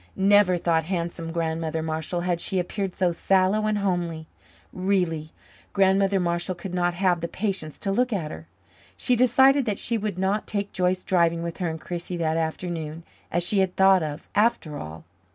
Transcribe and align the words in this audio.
Never, 0.15 0.57
thought 0.57 0.85
handsome 0.85 1.31
Grandmother 1.31 1.83
Marshall, 1.83 2.21
had 2.21 2.41
she 2.41 2.57
appeared 2.57 2.95
so 2.95 3.11
sallow 3.11 3.67
and 3.67 3.77
homely. 3.77 4.25
Really, 4.73 5.29
Grandmother 5.73 6.19
Marshall 6.19 6.55
could 6.55 6.73
not 6.73 6.95
have 6.95 7.21
the 7.21 7.27
patience 7.27 7.77
to 7.77 7.91
look 7.91 8.11
at 8.11 8.31
her. 8.31 8.47
She 8.97 9.15
decided 9.15 9.65
that 9.65 9.77
she 9.77 9.99
would 9.99 10.17
not 10.17 10.47
take 10.47 10.73
Joyce 10.73 11.03
driving 11.03 11.43
with 11.43 11.57
her 11.57 11.69
and 11.69 11.79
Chrissie 11.79 12.17
that 12.17 12.37
afternoon, 12.37 13.03
as 13.31 13.43
she 13.43 13.59
had 13.59 13.75
thought 13.75 14.01
of, 14.01 14.27
after 14.33 14.75
all. 14.79 15.03